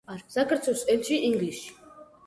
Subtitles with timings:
[0.35, 1.73] საქართველოს ელჩი ინგლისში.